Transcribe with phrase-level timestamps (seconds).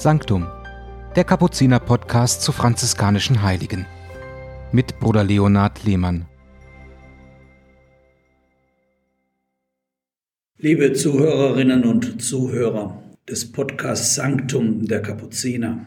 [0.00, 0.46] Sanctum,
[1.16, 3.84] der Kapuziner-Podcast zu franziskanischen Heiligen.
[4.70, 6.28] Mit Bruder Leonhard Lehmann.
[10.56, 15.84] Liebe Zuhörerinnen und Zuhörer des Podcasts Sanctum der Kapuziner.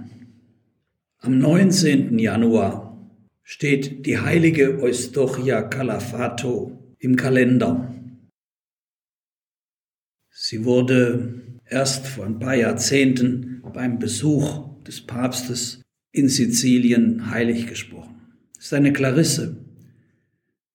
[1.19, 2.19] Am 19.
[2.19, 2.97] Januar
[3.43, 7.95] steht die heilige Eustochia Calafato im Kalender.
[10.31, 15.81] Sie wurde erst vor ein paar Jahrzehnten beim Besuch des Papstes
[16.11, 18.21] in Sizilien heilig gesprochen.
[18.59, 19.57] Es ist eine Clarisse,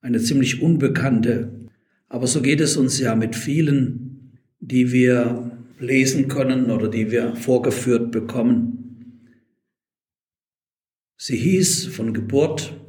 [0.00, 1.68] eine ziemlich unbekannte,
[2.08, 7.36] aber so geht es uns ja mit vielen, die wir lesen können oder die wir
[7.36, 8.72] vorgeführt bekommen.
[11.18, 12.80] Sie hieß von Geburt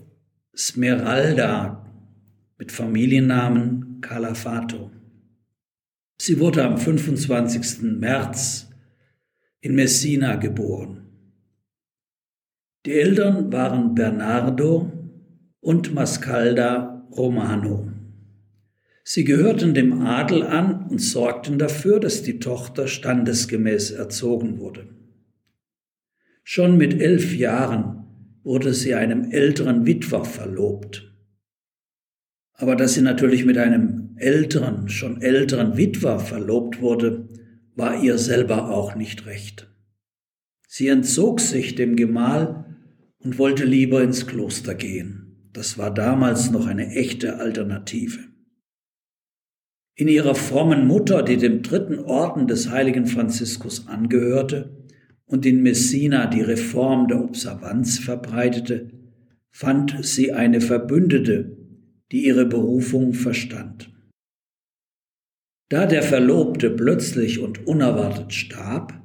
[0.55, 1.85] Smeralda
[2.57, 4.91] mit Familiennamen Calafato.
[6.19, 7.81] Sie wurde am 25.
[7.99, 8.69] März
[9.61, 11.03] in Messina geboren.
[12.85, 14.91] Die Eltern waren Bernardo
[15.59, 17.91] und Mascalda Romano.
[19.03, 24.89] Sie gehörten dem Adel an und sorgten dafür, dass die Tochter standesgemäß erzogen wurde.
[26.43, 28.05] Schon mit elf Jahren
[28.43, 31.13] wurde sie einem älteren Witwer verlobt.
[32.57, 37.29] Aber dass sie natürlich mit einem älteren, schon älteren Witwer verlobt wurde,
[37.75, 39.71] war ihr selber auch nicht recht.
[40.67, 42.65] Sie entzog sich dem Gemahl
[43.19, 45.49] und wollte lieber ins Kloster gehen.
[45.53, 48.19] Das war damals noch eine echte Alternative.
[49.95, 54.85] In ihrer frommen Mutter, die dem dritten Orden des heiligen Franziskus angehörte
[55.25, 58.91] und in Messina die Reform der Observanz verbreitete,
[59.49, 61.57] fand sie eine Verbündete,
[62.11, 63.91] die ihre Berufung verstand.
[65.69, 69.01] Da der Verlobte plötzlich und unerwartet starb,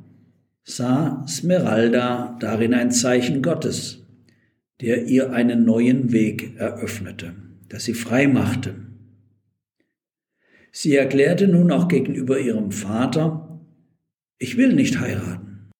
[0.64, 4.06] sah Smeralda darin ein Zeichen Gottes,
[4.80, 7.34] der ihr einen neuen Weg eröffnete,
[7.70, 8.74] der sie frei machte.
[10.70, 13.60] Sie erklärte nun auch gegenüber ihrem Vater,
[14.38, 15.70] ich will nicht heiraten.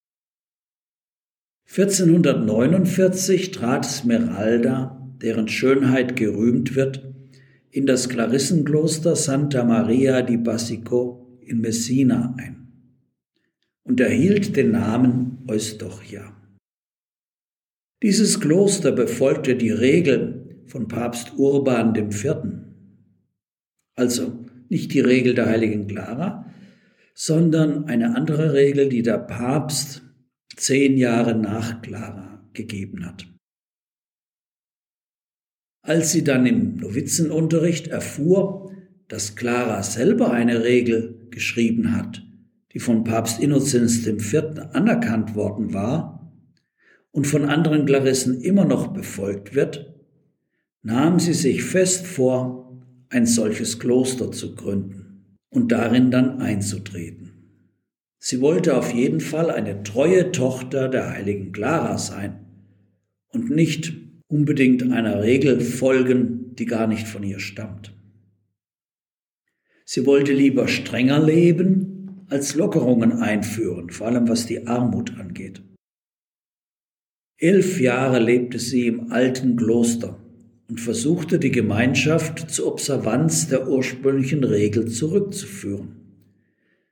[1.68, 7.11] 1449 trat Smeralda, deren Schönheit gerühmt wird,
[7.72, 12.68] in das Klarissenkloster Santa Maria di Basico in Messina ein
[13.82, 16.36] und erhielt den Namen Eustochia.
[18.02, 22.36] Dieses Kloster befolgte die Regel von Papst Urban IV.
[23.94, 26.52] Also nicht die Regel der heiligen Clara,
[27.14, 30.02] sondern eine andere Regel, die der Papst
[30.56, 33.31] zehn Jahre nach Clara gegeben hat.
[35.82, 38.72] Als sie dann im Novizenunterricht erfuhr,
[39.08, 42.22] dass Clara selber eine Regel geschrieben hat,
[42.72, 44.44] die von Papst Innozenz IV.
[44.72, 46.32] anerkannt worden war
[47.10, 49.92] und von anderen Klarissen immer noch befolgt wird,
[50.82, 57.32] nahm sie sich fest vor, ein solches Kloster zu gründen und darin dann einzutreten.
[58.18, 62.46] Sie wollte auf jeden Fall eine treue Tochter der heiligen Clara sein
[63.32, 63.92] und nicht
[64.32, 67.94] unbedingt einer Regel folgen, die gar nicht von ihr stammt.
[69.84, 75.62] Sie wollte lieber strenger leben, als Lockerungen einführen, vor allem was die Armut angeht.
[77.36, 80.18] Elf Jahre lebte sie im alten Kloster
[80.68, 85.96] und versuchte die Gemeinschaft zur Observanz der ursprünglichen Regel zurückzuführen.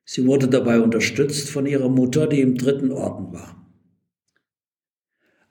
[0.04, 3.59] Sie wurde dabei unterstützt von ihrer Mutter, die im dritten Orden war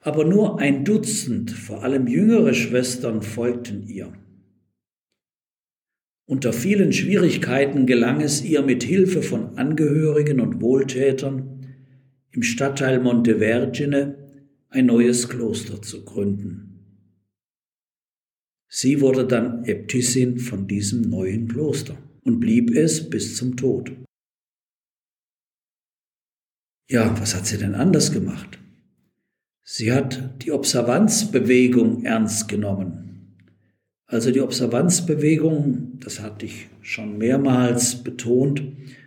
[0.02, 4.14] aber nur ein Dutzend, vor allem jüngere Schwestern, folgten ihr.
[6.26, 11.66] Unter vielen Schwierigkeiten gelang es ihr mit Hilfe von Angehörigen und Wohltätern
[12.32, 14.16] im Stadtteil Montevergine
[14.70, 16.70] ein neues Kloster zu gründen.
[18.68, 23.92] Sie wurde dann Äbtissin von diesem neuen Kloster und blieb es bis zum Tod.
[26.88, 28.60] Ja, was hat sie denn anders gemacht?
[29.71, 33.36] Sie hat die Observanzbewegung ernst genommen.
[34.07, 38.63] Also die Observanzbewegung, das hatte ich schon mehrmals betont,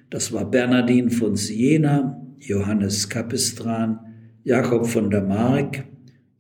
[0.09, 3.99] das war Bernardin von Siena, Johannes Capistran,
[4.45, 5.85] Jakob von der Mark,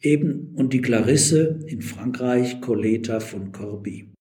[0.00, 4.12] eben und die Clarisse in Frankreich, Coleta von Corbie.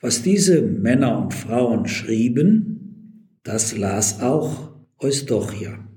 [0.00, 5.87] Was diese Männer und Frauen schrieben, das las auch Eustochia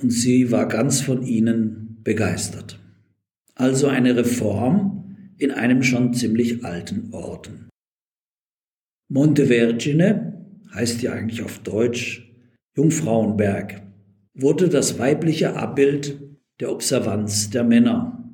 [0.00, 2.78] und sie war ganz von ihnen begeistert.
[3.54, 7.68] Also eine Reform in einem schon ziemlich alten Orden.
[9.08, 12.30] Montevergine heißt ja eigentlich auf Deutsch
[12.76, 13.82] Jungfrauenberg,
[14.34, 16.20] wurde das weibliche Abbild
[16.60, 18.30] der Observanz der Männer,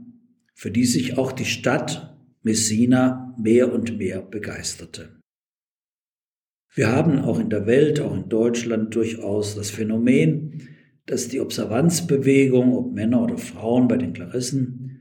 [0.54, 5.20] für die sich auch die Stadt Messina mehr und mehr begeisterte.
[6.74, 10.71] Wir haben auch in der Welt, auch in Deutschland durchaus das Phänomen,
[11.06, 15.00] dass die Observanzbewegung, ob Männer oder Frauen bei den Klarissen,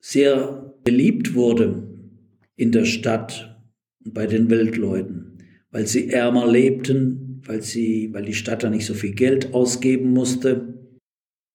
[0.00, 1.82] sehr beliebt wurde
[2.56, 3.60] in der Stadt
[4.04, 5.38] und bei den Weltleuten,
[5.70, 10.10] weil sie ärmer lebten, weil, sie, weil die Stadt da nicht so viel Geld ausgeben
[10.12, 10.90] musste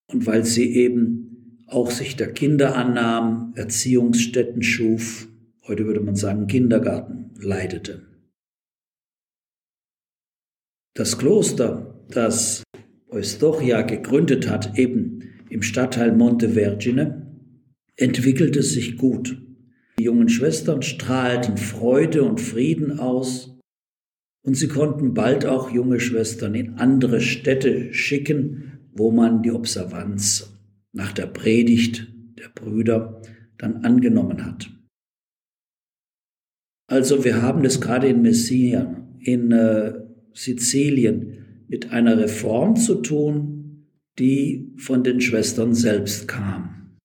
[0.08, 5.28] und weil sie eben auch sich der Kinder annahm, Erziehungsstätten schuf,
[5.68, 8.06] heute würde man sagen Kindergarten leitete.
[10.94, 12.64] Das Kloster, das
[13.12, 17.28] Eustochia gegründet hat, eben im Stadtteil Montevergine,
[17.98, 19.38] entwickelte sich gut.
[20.00, 23.60] Die jungen Schwestern strahlten Freude und Frieden aus
[24.44, 30.58] und sie konnten bald auch junge Schwestern in andere Städte schicken, wo man die Observanz
[30.94, 32.08] nach der Predigt
[32.40, 33.22] der Brüder
[33.58, 34.70] dann angenommen hat.
[36.88, 39.94] Also wir haben es gerade in Messina, in äh,
[40.34, 41.41] Sizilien,
[41.72, 43.88] mit einer Reform zu tun,
[44.20, 46.98] die von den Schwestern selbst kam.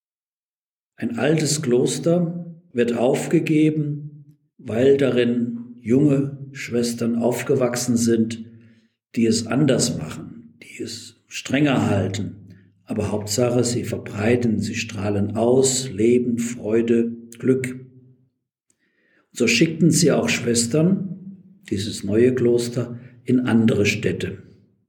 [0.96, 8.44] Ein altes Kloster wird aufgegeben, weil darin junge Schwestern aufgewachsen sind,
[9.14, 12.48] die es anders machen, die es strenger halten.
[12.86, 17.86] Aber Hauptsache, sie verbreiten, sie strahlen aus, Leben, Freude, Glück.
[19.30, 24.45] so schickten sie auch Schwestern, dieses neue Kloster, in andere Städte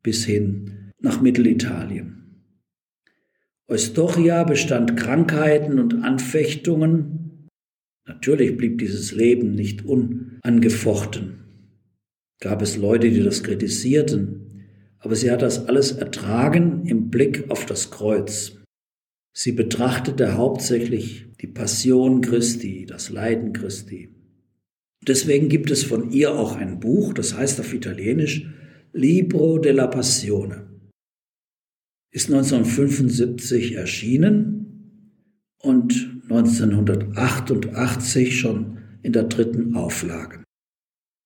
[0.07, 2.45] bis hin nach Mittelitalien.
[3.67, 7.49] Eustochia bestand Krankheiten und Anfechtungen.
[8.05, 11.43] Natürlich blieb dieses Leben nicht unangefochten.
[12.39, 14.69] Gab es Leute, die das kritisierten,
[14.99, 18.55] aber sie hat das alles ertragen im Blick auf das Kreuz.
[19.33, 24.15] Sie betrachtete hauptsächlich die Passion Christi, das Leiden Christi.
[25.05, 28.47] Deswegen gibt es von ihr auch ein Buch, das heißt auf Italienisch
[28.97, 30.67] Libro della Passione.
[32.11, 35.13] Ist 1975 erschienen
[35.61, 40.41] und 1988 schon in der dritten Auflage.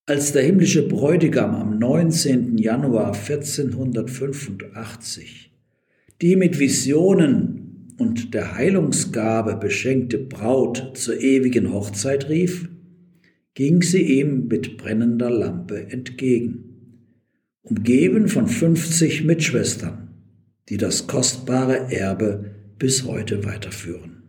[0.05, 2.57] Als der himmlische Bräutigam am 19.
[2.57, 5.47] Januar 1485
[6.21, 12.67] die mit Visionen und der Heilungsgabe beschenkte Braut zur ewigen Hochzeit rief,
[13.53, 16.70] ging sie ihm mit brennender Lampe entgegen
[17.63, 20.09] umgeben von 50 Mitschwestern,
[20.69, 24.23] die das kostbare Erbe bis heute weiterführen.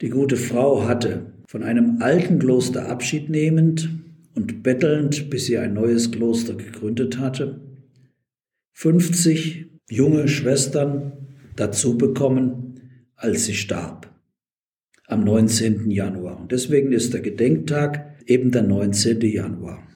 [0.00, 3.88] Die gute Frau hatte von einem alten Kloster Abschied nehmend
[4.34, 7.60] und bettelnd, bis sie ein neues Kloster gegründet hatte,
[8.74, 11.12] 50 junge Schwestern
[11.56, 12.80] dazu bekommen,
[13.16, 14.14] als sie starb,
[15.06, 15.90] am 19.
[15.90, 16.38] Januar.
[16.38, 19.20] Und deswegen ist der Gedenktag eben der 19.
[19.22, 19.87] Januar.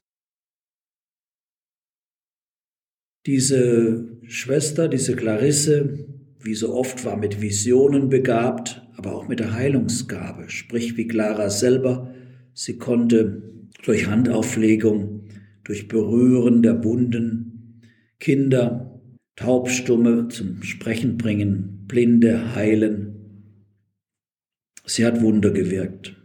[3.25, 6.05] Diese Schwester, diese Clarisse,
[6.41, 10.49] wie so oft war mit Visionen begabt, aber auch mit der Heilungsgabe.
[10.49, 12.13] Sprich, wie Clara selber,
[12.53, 13.43] sie konnte
[13.83, 15.23] durch Handauflegung,
[15.63, 17.81] durch Berühren der Wunden
[18.19, 19.01] Kinder,
[19.35, 23.13] Taubstumme zum Sprechen bringen, Blinde heilen.
[24.85, 26.15] Sie hat Wunder gewirkt.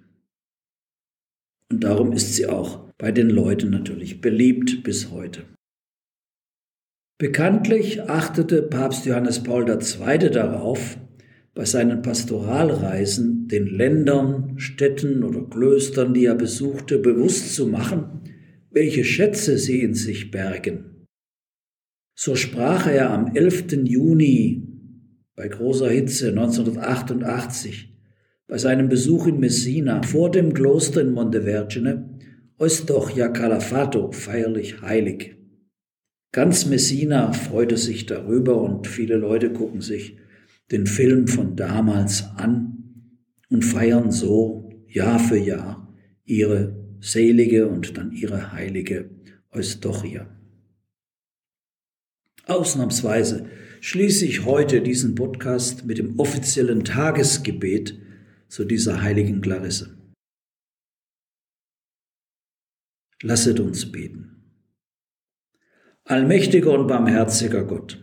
[1.71, 5.45] Und darum ist sie auch bei den Leuten natürlich beliebt bis heute.
[7.21, 10.31] Bekanntlich achtete Papst Johannes Paul II.
[10.31, 10.99] darauf,
[11.53, 18.21] bei seinen Pastoralreisen den Ländern, Städten oder Klöstern, die er besuchte, bewusst zu machen,
[18.71, 21.07] welche Schätze sie in sich bergen.
[22.15, 23.73] So sprach er am 11.
[23.83, 24.63] Juni
[25.35, 27.97] bei großer Hitze 1988
[28.47, 32.11] bei seinem Besuch in Messina vor dem Kloster in Montevergine
[32.61, 35.38] Eustochia Calafato feierlich heilig.
[36.33, 40.19] Ganz Messina freute sich darüber und viele Leute gucken sich
[40.71, 43.15] den Film von damals an
[43.49, 45.95] und feiern so Jahr für Jahr
[46.25, 49.11] ihre selige und dann ihre heilige
[49.51, 50.29] Eustochia.
[52.45, 53.49] Ausnahmsweise
[53.81, 57.99] schließe ich heute diesen Podcast mit dem offiziellen Tagesgebet
[58.49, 59.97] zu dieser heiligen Clarisse.
[63.23, 64.38] Lasset uns beten.
[66.09, 68.03] Allmächtiger und barmherziger Gott,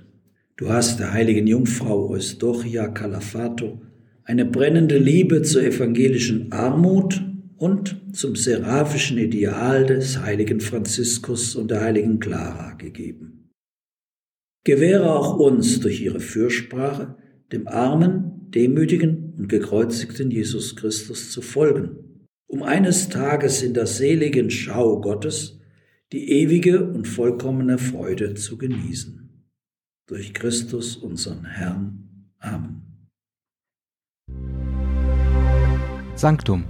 [0.58, 3.82] du hast der heiligen Jungfrau Eustochia Calafato
[4.24, 7.20] eine brennende Liebe zur evangelischen Armut
[7.58, 13.50] und zum seraphischen Ideal des heiligen Franziskus und der heiligen Clara gegeben.
[14.64, 17.16] Gewähre auch uns durch ihre Fürsprache,
[17.52, 24.52] dem armen, demütigen und gekreuzigten Jesus Christus zu folgen, um eines Tages in der seligen
[24.52, 25.60] Schau Gottes
[26.15, 29.29] die ewige und vollkommene Freude zu genießen.
[30.07, 32.31] Durch Christus unseren Herrn.
[32.39, 32.84] Amen.
[36.15, 36.63] Sanctum,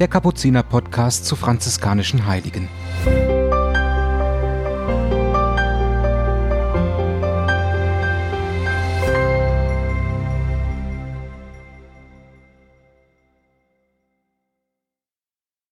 [0.00, 2.68] der Kapuziner Podcast zu franziskanischen Heiligen.